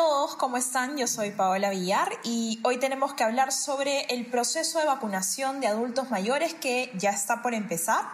[0.00, 0.96] Todos, ¿cómo están?
[0.96, 5.66] Yo soy Paola Villar y hoy tenemos que hablar sobre el proceso de vacunación de
[5.66, 8.06] adultos mayores que ya está por empezar.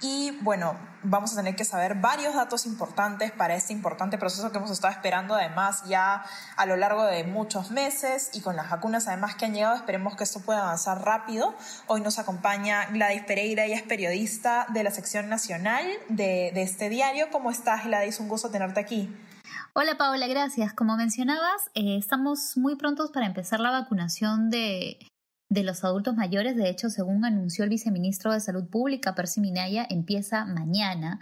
[0.00, 4.58] Y bueno, vamos a tener que saber varios datos importantes para este importante proceso que
[4.58, 6.24] hemos estado esperando además ya
[6.56, 10.14] a lo largo de muchos meses y con las vacunas además que han llegado, esperemos
[10.14, 11.56] que esto pueda avanzar rápido.
[11.88, 16.88] Hoy nos acompaña Gladys Pereira, ella es periodista de la sección nacional de, de este
[16.88, 17.32] diario.
[17.32, 18.20] ¿Cómo estás Gladys?
[18.20, 19.12] Un gusto tenerte aquí.
[19.74, 20.74] Hola Paola, gracias.
[20.74, 24.98] Como mencionabas, eh, estamos muy prontos para empezar la vacunación de,
[25.50, 26.56] de, los adultos mayores.
[26.56, 31.20] De hecho, según anunció el viceministro de Salud Pública, Percy Minaya, empieza mañana.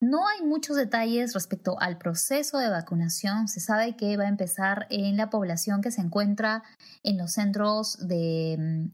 [0.00, 3.48] No hay muchos detalles respecto al proceso de vacunación.
[3.48, 6.62] Se sabe que va a empezar en la población que se encuentra
[7.04, 8.88] en los centros de,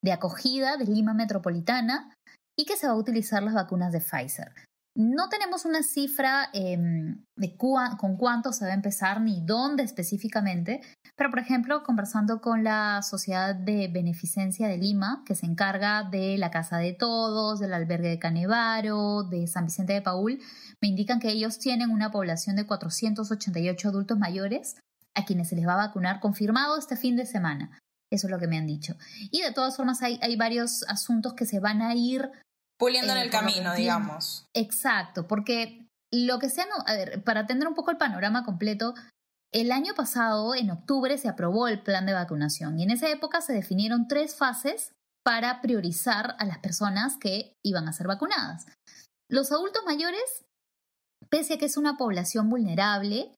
[0.00, 2.14] de acogida de Lima Metropolitana
[2.56, 4.52] y que se va a utilizar las vacunas de Pfizer.
[4.96, 10.82] No tenemos una cifra em, de con cuánto se va a empezar ni dónde específicamente,
[11.16, 16.38] pero por ejemplo, conversando con la Sociedad de Beneficencia de Lima, que se encarga de
[16.38, 20.38] la Casa de Todos, del albergue de Canevaro, de San Vicente de Paul,
[20.80, 24.76] me indican que ellos tienen una población de 488 adultos mayores
[25.16, 27.76] a quienes se les va a vacunar confirmado este fin de semana.
[28.12, 28.94] Eso es lo que me han dicho.
[29.32, 32.30] Y de todas formas hay varios asuntos que se van a ir
[32.78, 34.46] Puliendo en el camino, digamos.
[34.54, 38.94] Exacto, porque lo que sea, a ver, para tener un poco el panorama completo,
[39.52, 43.40] el año pasado, en octubre, se aprobó el plan de vacunación y en esa época
[43.40, 44.92] se definieron tres fases
[45.24, 48.66] para priorizar a las personas que iban a ser vacunadas.
[49.30, 50.44] Los adultos mayores,
[51.30, 53.32] pese a que es una población vulnerable,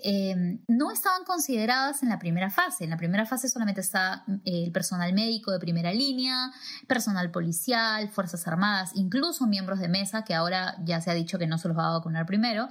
[0.00, 2.84] Em, no estaban consideradas en la primera fase.
[2.84, 6.52] En la primera fase solamente está eh, el personal médico de primera línea,
[6.86, 11.48] personal policial, Fuerzas Armadas, incluso miembros de mesa, que ahora ya se ha dicho que
[11.48, 12.68] no se los va a vacunar primero,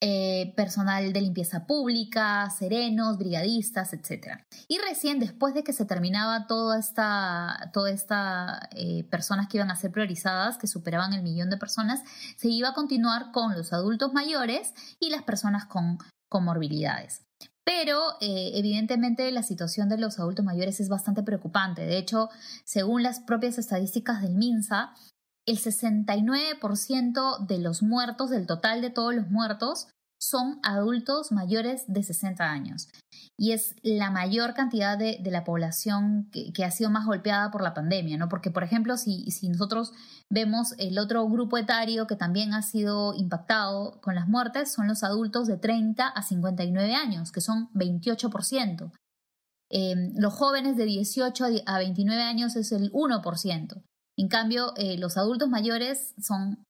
[0.00, 4.44] eh, personal de limpieza pública, serenos, brigadistas, etc.
[4.68, 9.70] Y recién después de que se terminaba toda esta, toda esta eh, personas que iban
[9.70, 12.02] a ser priorizadas, que superaban el millón de personas,
[12.36, 15.98] se iba a continuar con los adultos mayores y las personas con
[16.28, 17.24] comorbilidades.
[17.64, 21.86] Pero eh, evidentemente la situación de los adultos mayores es bastante preocupante.
[21.86, 22.28] De hecho,
[22.64, 24.94] según las propias estadísticas del MINSA,
[25.46, 29.88] el 69% de los muertos, del total de todos los muertos,
[30.28, 32.88] son adultos mayores de 60 años.
[33.36, 37.74] Y es la mayor cantidad de, la población que, ha sido más golpeada por la
[37.74, 38.28] pandemia, ¿no?
[38.28, 39.92] Porque, por ejemplo, si, si nosotros
[40.30, 45.02] vemos el otro grupo etario que también ha sido impactado con las muertes, son los
[45.02, 48.92] adultos de 30 a 59 años, que son 28%.
[49.70, 53.82] Em, los jóvenes de 18 a 29 años es el 1%.
[54.16, 56.64] En cambio, eh, los adultos mayores son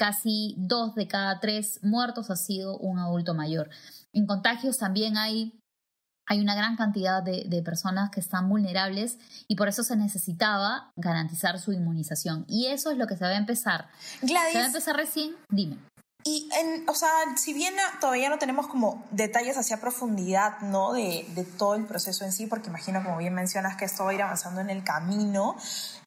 [0.00, 3.68] casi dos de cada tres muertos ha sido un adulto mayor.
[4.14, 5.60] En contagios también hay,
[6.26, 11.60] hay una gran cantidad de, personas que están vulnerables y por eso se necesitaba garantizar
[11.60, 12.46] su inmunización.
[12.48, 13.90] Y eso es lo que se va a empezar.
[14.22, 15.76] Gladys, se va a empezar recién, dime.
[16.24, 20.94] Y, en, o sea, si bien todavía no tenemos como detalles hacia profundidad, ¿no?
[20.94, 24.12] De, de, todo el proceso en sí, porque imagino, como bien mencionas, que esto va
[24.12, 25.56] a ir avanzando en el camino,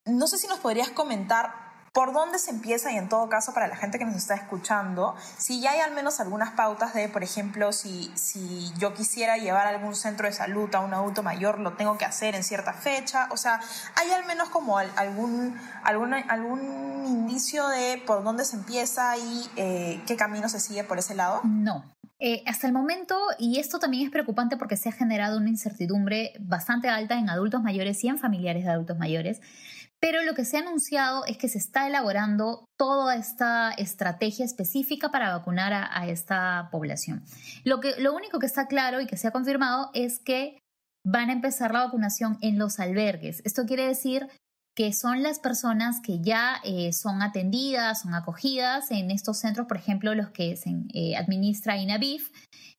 [0.06, 2.92] no sé si nos podrías comentar ¿Por dónde se empieza?
[2.92, 5.94] Y en todo caso, para la gente que nos está escuchando, si ya hay al
[5.94, 10.74] menos algunas pautas de, por ejemplo, si, si yo quisiera llevar algún centro de salud
[10.74, 13.28] a un adulto mayor, lo tengo que hacer en cierta fecha.
[13.30, 13.60] O sea,
[13.96, 20.02] ¿hay al menos como algún, algún, algún indicio de por dónde se empieza y eh,
[20.08, 21.42] qué camino se sigue por ese lado?
[21.44, 21.84] No,
[22.26, 26.32] eh, hasta el momento, y esto también es preocupante porque se ha generado una incertidumbre
[26.40, 29.42] bastante alta en adultos mayores y en familiares de adultos mayores,
[30.04, 35.12] pero lo que se ha anunciado es que se está elaborando toda esta estrategia específica
[35.12, 37.24] para vacunar a, esta población.
[37.64, 40.60] Lo, que, lo único que está claro y que se ha confirmado es que
[41.06, 43.42] van a empezar la vacunación en los albergues.
[43.46, 44.28] Esto quiere decir
[44.76, 49.78] que son las personas que ya eh, son atendidas, son acogidas en estos centros, por
[49.78, 52.30] ejemplo, los que se eh, administra INAVIF,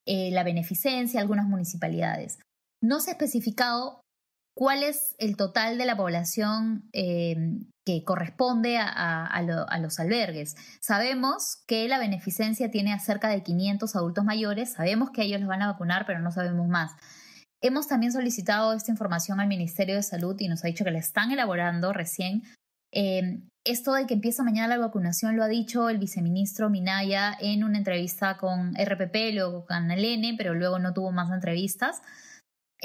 [0.05, 2.39] eh, la beneficencia, algunas municipalidades.
[2.83, 4.04] No se ha especificado
[4.55, 7.37] cuál es el total de la población eh,
[7.85, 9.43] que corresponde a,
[9.81, 10.57] los albergues.
[10.81, 15.49] Sabemos que la beneficencia tiene a cerca de 500 adultos mayores, sabemos que ellos los
[15.49, 16.93] van a vacunar, pero no sabemos más.
[17.61, 20.99] Hemos también solicitado esta información al Ministerio de Salud y nos ha dicho que la
[20.99, 22.43] están elaborando recién.
[22.93, 27.65] Eh, esto de que empieza mañana la vacunación lo ha dicho el viceministro Minaya en
[27.65, 32.03] una entrevista con RPP, luego con N, pero luego no tuvo más entrevistas.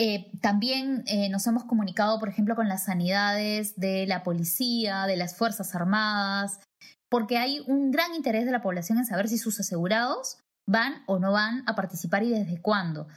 [0.01, 5.17] Eh, también eh, nos hemos comunicado, por ejemplo, con las sanidades de la policía, de
[5.17, 6.61] las Fuerzas Armadas,
[7.09, 11.19] porque hay un gran interés de la población en saber si sus asegurados van o
[11.19, 13.09] no van a participar y desde cuándo.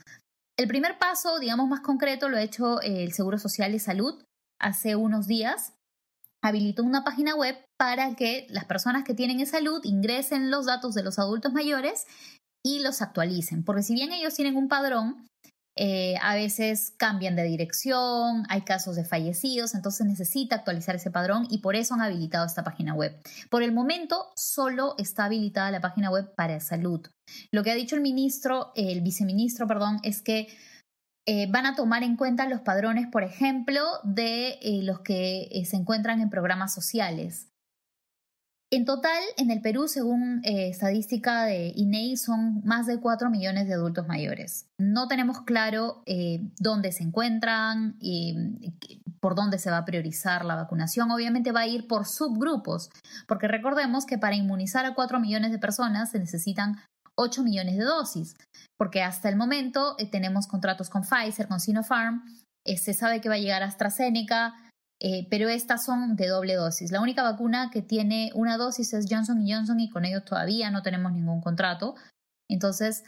[0.59, 4.21] El primer paso, digamos más concreto, lo ha hecho el Seguro Social y Salud
[4.61, 5.75] hace unos días
[6.43, 11.05] habilitó una página web para que las personas que tienen salud ingresen los datos de
[11.05, 12.07] los adultos mayores
[12.65, 13.63] y los actualicen.
[13.65, 15.29] Porque si bien ellos tienen un padrón,
[15.75, 21.47] eh, a veces cambian de dirección, hay casos de fallecidos, entonces necesita actualizar ese padrón
[21.51, 23.19] y por eso han habilitado esta página web.
[23.51, 27.07] Por el momento solo está habilitada la página web para salud.
[27.51, 30.49] Lo que ha dicho el ministro, el viceministro, perdón, es que
[31.25, 35.77] eh, van a tomar en cuenta los padrones, por ejemplo, de eh, los que se
[35.77, 37.52] encuentran en programas sociales.
[38.75, 43.75] En total, en el Perú, según estadística de INEI, son más de 4 millones de
[43.75, 44.67] adultos mayores.
[44.79, 46.03] No tenemos claro
[46.59, 48.35] dónde se encuentran y
[49.21, 51.11] por dónde se va a priorizar la vacunación.
[51.11, 52.89] Obviamente va a ir por subgrupos,
[53.29, 56.77] porque recordemos que para inmunizar a 4 millones de personas se necesitan
[57.15, 58.35] 8 millones de dosis,
[58.79, 62.25] porque hasta el momento eh, tenemos contratos con Pfizer, con Sinopharm,
[62.65, 64.55] eh, se sabe que va a llegar AstraZeneca,
[65.05, 66.93] eh, pero estas son de doble dosis.
[66.93, 70.83] La única vacuna que tiene una dosis es Johnson Johnson y con ellos todavía no
[70.83, 71.97] tenemos ningún contrato.
[72.49, 73.03] Entonces,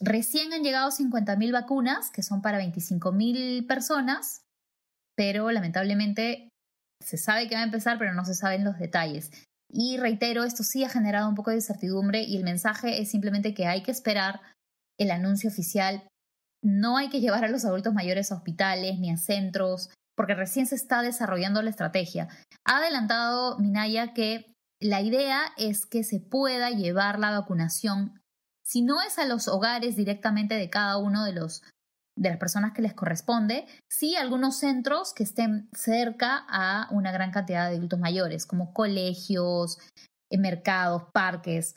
[0.00, 4.42] recién han llegado 50.000 vacunas, que son para 25.000 personas,
[5.16, 6.48] pero lamentablemente
[7.04, 9.32] se sabe que va a empezar, pero no se saben los detalles.
[9.68, 13.52] Y reitero, esto sí ha generado un poco de incertidumbre y el mensaje es simplemente
[13.52, 14.42] que hay que esperar
[14.96, 16.06] el anuncio oficial.
[16.62, 20.66] No hay que llevar a los adultos mayores a hospitales ni a centros, porque recién
[20.66, 22.28] se está desarrollando la estrategia.
[22.64, 28.20] Ha adelantado Minaya que la idea es que se pueda llevar la vacunación,
[28.64, 31.62] si no es a los hogares directamente de cada uno de los
[32.16, 37.30] de las personas que les corresponde, sí algunos centros que estén cerca a una gran
[37.30, 39.78] cantidad de adultos mayores, como colegios,
[40.30, 41.74] eh, mercados, parques,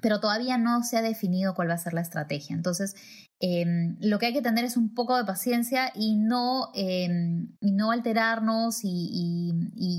[0.00, 2.54] pero todavía no se ha definido cuál va a ser la estrategia.
[2.54, 2.94] Entonces,
[3.40, 7.92] Em, lo que hay que tener es un poco de paciencia y no, em, no
[7.92, 9.54] alterarnos y,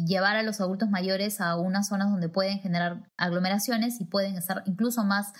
[0.05, 4.63] llevar a los adultos mayores a unas zonas donde pueden generar aglomeraciones y pueden estar
[4.65, 5.33] incluso más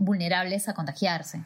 [0.00, 1.44] vulnerables a contagiarse.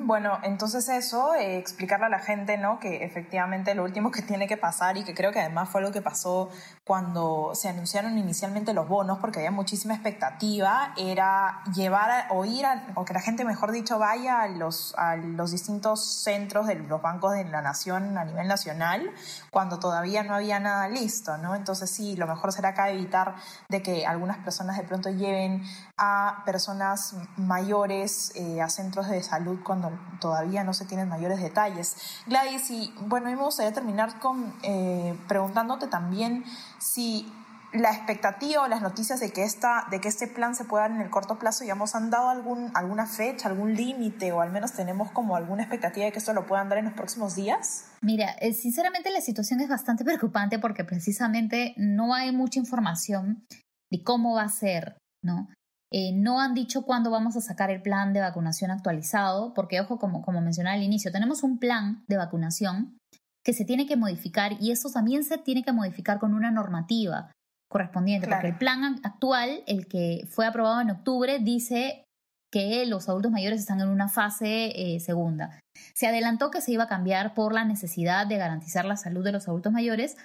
[0.00, 2.80] Bueno, entonces eso, eh, explicarle a la gente ¿no?
[2.80, 5.92] que efectivamente lo último que tiene que pasar y que creo que además fue lo
[5.92, 6.48] que pasó
[6.84, 12.86] cuando se anunciaron inicialmente los bonos, porque había muchísima expectativa, era llevar o ir a,
[12.94, 17.00] o que la gente, mejor dicho, vaya a los, a los distintos centros de los
[17.00, 19.10] bancos de la nación a nivel nacional
[19.50, 21.54] cuando todavía no había nada listo, ¿no?
[21.54, 23.36] Entonces sí, lo mejor será acá evitar
[23.68, 25.62] de que algunas personas de pronto lleven
[25.96, 31.96] a personas mayores eh, a centros de salud cuando todavía no se tienen mayores detalles.
[32.26, 36.44] Gladys, y bueno, a me gustaría terminar con eh, preguntándote también
[36.78, 37.32] si
[37.72, 40.92] la expectativa o las noticias de que, esta, de que este plan se pueda dar
[40.92, 44.72] en el corto plazo, digamos, han dado algún, alguna fecha, algún límite o al menos
[44.72, 47.84] tenemos como alguna expectativa de que esto lo puedan dar en los próximos días?
[48.00, 53.44] Mira, eh, sinceramente la situación es bastante preocupante porque precisamente no hay mucha información
[53.90, 55.48] de cómo va a ser, ¿no?
[55.90, 59.98] Eh, no han dicho cuándo vamos a sacar el plan de vacunación actualizado, porque, ojo,
[59.98, 62.98] como, como mencionaba al inicio, tenemos un plan de vacunación
[63.42, 67.30] que se tiene que modificar y eso también se tiene que modificar con una normativa
[67.68, 72.04] correspondiente, porque el plan actual, el que fue aprobado en octubre, dice
[72.50, 75.60] que los adultos mayores están en una fase eh, segunda.
[75.94, 79.32] Se adelantó que se iba a cambiar por la necesidad de garantizar la salud de
[79.32, 80.16] los adultos mayores,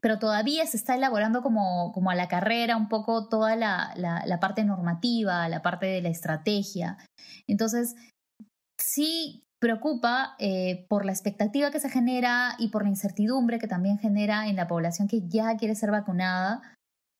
[0.00, 4.40] pero todavía se está elaborando como, como a la carrera un poco toda la, la,
[4.40, 6.98] parte normativa, la parte de la estrategia.
[7.46, 7.96] Entonces,
[8.80, 13.98] sí preocupa eh, por la expectativa que se genera y por la incertidumbre que también
[13.98, 16.62] genera en la población que ya quiere ser vacunada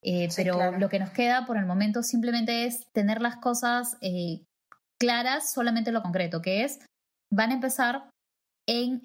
[0.03, 4.45] eh, pero lo que nos queda por el momento simplemente es tener las cosas eh,
[4.99, 6.79] claras, solamente lo concreto, que es,
[7.33, 8.11] van a empezar
[8.69, 9.01] en,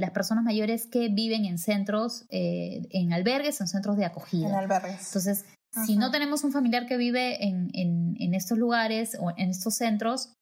[0.00, 4.48] las personas mayores que viven en centros, eh, en albergues, en centros de acogida.
[4.48, 5.06] En albergues.
[5.06, 5.44] Entonces,
[5.86, 10.32] si no tenemos un familiar que vive en, en, estos lugares o en estos centros,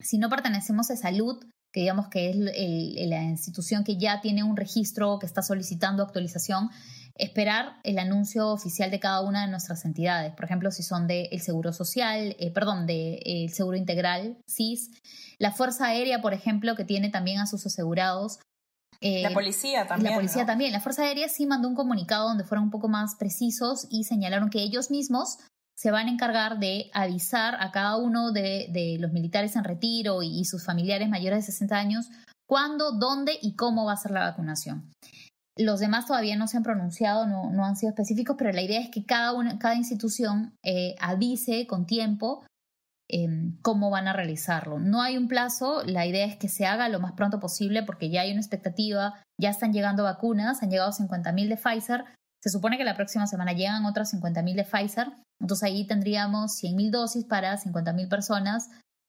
[0.00, 1.44] si no pertenecemos a salud,
[1.74, 6.70] que digamos que es la institución que ya tiene un registro, que está solicitando actualización,
[7.16, 10.32] esperar el anuncio oficial de cada una de nuestras entidades.
[10.34, 14.92] Por ejemplo, si son del el Seguro Social, eh, perdón, del de, Seguro Integral, SIS.
[15.38, 18.38] La Fuerza Aérea, por ejemplo, que tiene también a sus asegurados
[19.00, 20.12] Eh, la policía también.
[20.12, 20.46] La policía ¿no?
[20.46, 20.72] también.
[20.72, 24.48] La Fuerza Aérea sí mandó un comunicado donde fueron un poco más precisos y señalaron
[24.48, 25.38] que ellos mismos
[25.76, 30.44] se van a encargar de avisar a cada uno de, los militares en retiro y,
[30.44, 32.10] sus familiares mayores de 60 años
[32.46, 34.90] cuándo, dónde y cómo va a ser la vacunación.
[35.56, 38.90] Los demás todavía no se han pronunciado, no, han sido específicos, pero la idea es
[38.90, 42.44] que cada, institución eh, avise con tiempo
[43.08, 43.28] eh,
[43.62, 44.80] cómo van a realizarlo.
[44.80, 48.10] No hay un plazo, la idea es que se haga lo más pronto posible porque
[48.10, 52.04] ya hay una expectativa, ya están llegando vacunas, han llegado 50.000 de Pfizer,
[52.44, 55.06] se supone que la próxima semana llegan otras 50.000 de Pfizer,
[55.40, 58.68] entonces ahí tendríamos 100.000 dosis para 50.000 personas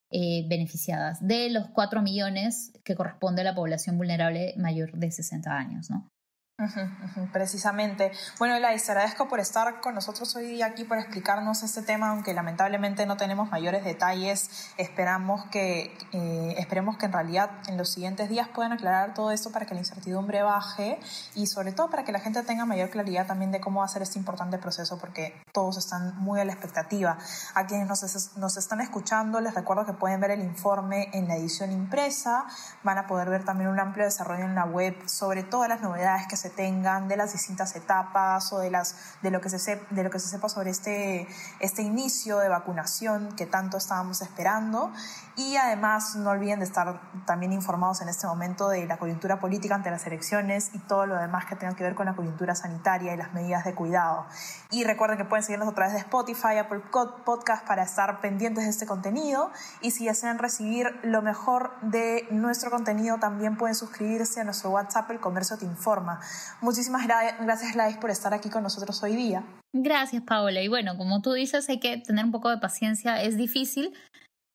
[0.10, 5.52] eh, beneficiadas de los 4 millones que corresponde a la población vulnerable mayor de 60
[5.52, 6.08] años, ¿no?
[6.58, 8.12] Uh precisamente.
[8.40, 13.06] Bueno, Elais, agradezco por estar con nosotros hoy aquí, por explicarnos este tema, aunque lamentablemente
[13.06, 14.74] no tenemos mayores detalles.
[14.78, 19.52] Esperamos que, eh, esperemos que en realidad en los siguientes días puedan aclarar todo esto
[19.52, 21.00] para que la incertidumbre baje
[21.34, 24.20] y sobre todo para que la gente tenga mayor claridad también de cómo ser este
[24.20, 27.18] importante proceso, porque todos están muy a la expectativa.
[27.54, 31.36] A quienes nos, nos están escuchando, les recuerdo que pueden ver el informe en la
[31.36, 32.46] edición impresa,
[32.84, 36.28] van a poder ver también un amplio desarrollo en la web sobre todas las novedades
[36.28, 39.90] que se tengan de las distintas etapas o de las de lo que se sep,
[39.90, 41.28] de lo que se sepa sobre este
[41.60, 44.92] este inicio de vacunación que tanto estábamos esperando.
[45.38, 49.76] Y además no olviden de estar también informados en este momento de la coyuntura política
[49.76, 53.14] ante las elecciones y todo lo demás que tenga que ver con la coyuntura sanitaria
[53.14, 54.26] y las medidas de cuidado.
[54.72, 56.82] Y recuerden que pueden seguirnos a través de Spotify, Apple
[57.26, 59.52] Podcast para estar pendientes de este contenido.
[59.82, 65.12] Y si desean recibir lo mejor de nuestro contenido también pueden suscribirse a nuestro WhatsApp
[65.12, 66.22] El Comercio Te Informa
[66.62, 69.44] Muchísimas gracias, Lais, por estar aquí con nosotros hoy día.
[69.74, 70.62] Gracias, Paola.
[70.62, 73.22] Y bueno, como tú dices, hay que tener un poco de paciencia.
[73.22, 73.94] Es difícil,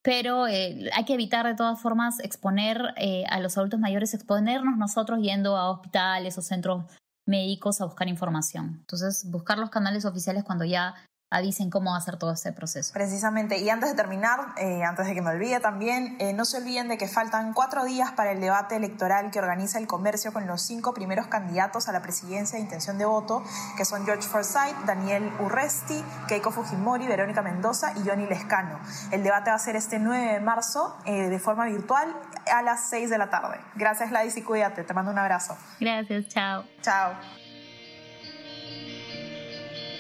[0.03, 4.79] pero eh, hay que evitar de todas formas exponer eh, a los adultos mayores, exponernos
[4.79, 6.85] nosotros yendo a hospitales o centros
[7.27, 8.79] médicos a buscar información.
[8.81, 10.95] Entonces, buscar los canales oficiales cuando ya
[11.31, 12.93] avisen cómo va a ser todo este proceso.
[12.93, 16.59] Precisamente, y antes de terminar, eh, antes de que me olvide también, eh, no se
[16.59, 20.47] olviden de que faltan cuatro días para el debate electoral que organiza el comercio con
[20.47, 23.45] los cinco primeros candidatos a la presidencia de intención de voto,
[23.77, 28.81] que son George Forsyth, Daniel Urresti, Keiko Fujimori, Verónica Mendoza y Johnny Lescano.
[29.13, 32.13] El debate va a ser este 9 de marzo eh, de forma virtual
[32.53, 33.61] a las 6 de la tarde.
[33.77, 34.83] Gracias, Gladys, y cuídate.
[34.83, 35.57] Te mando un abrazo.
[35.79, 36.65] Gracias, chao.
[36.83, 37.15] Chao.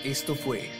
[0.03, 0.80] Esto fue